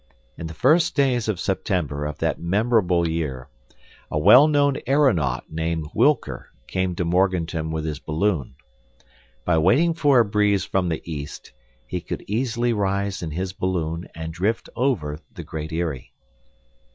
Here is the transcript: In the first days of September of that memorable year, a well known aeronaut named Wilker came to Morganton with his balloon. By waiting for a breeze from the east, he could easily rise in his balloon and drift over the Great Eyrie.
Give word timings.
In 0.35 0.47
the 0.47 0.55
first 0.55 0.95
days 0.95 1.27
of 1.27 1.39
September 1.39 2.05
of 2.07 2.17
that 2.17 2.39
memorable 2.41 3.07
year, 3.07 3.49
a 4.09 4.17
well 4.17 4.47
known 4.47 4.77
aeronaut 4.87 5.43
named 5.47 5.89
Wilker 5.95 6.45
came 6.65 6.95
to 6.95 7.05
Morganton 7.05 7.69
with 7.69 7.85
his 7.85 7.99
balloon. 7.99 8.55
By 9.45 9.59
waiting 9.59 9.93
for 9.93 10.17
a 10.19 10.25
breeze 10.25 10.65
from 10.65 10.89
the 10.89 11.03
east, 11.05 11.53
he 11.85 12.01
could 12.01 12.23
easily 12.27 12.73
rise 12.73 13.21
in 13.21 13.29
his 13.29 13.53
balloon 13.53 14.07
and 14.15 14.33
drift 14.33 14.69
over 14.75 15.19
the 15.33 15.43
Great 15.43 15.71
Eyrie. 15.71 16.11